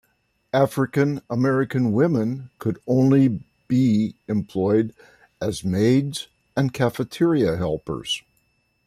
African-American 0.53 1.91
women 1.91 2.49
could 2.57 2.79
only 2.87 3.43
be 3.67 4.15
employed 4.27 4.95
as 5.39 5.63
maids 5.63 6.27
and 6.57 6.73
cafeteria 6.73 7.55
helpers. 7.55 8.23